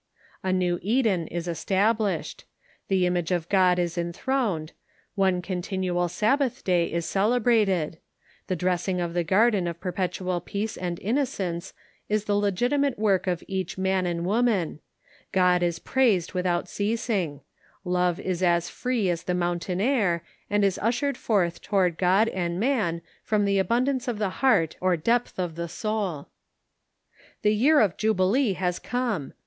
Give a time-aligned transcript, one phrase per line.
[0.41, 2.45] A new Eden is established;
[2.87, 4.71] the image of God is en throned;
[5.13, 7.99] one continual Sabbath day is celebrated;
[8.47, 11.73] the dressing of the garden of perpetual peace and innocence
[12.09, 14.79] is the legitimate work of each man and woman;
[15.31, 17.41] God is praised without ceasing;
[17.85, 22.59] love is as free as the mountain air, and is ushered forth toward God and
[22.59, 26.29] man from tlie abundance of the heart or depth of the soul.
[27.43, 29.33] The year of jubilee has come